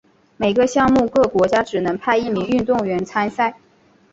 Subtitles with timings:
[0.35, 3.55] 每个项目各国家只能派一名运动员参赛。